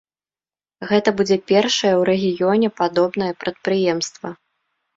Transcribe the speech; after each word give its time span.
Гэта 0.91 1.09
будзе 1.19 1.37
першае 1.51 1.93
ў 1.99 2.01
рэгіёне 2.11 2.73
падобнае 2.81 3.31
прадпрыемства. 3.45 4.29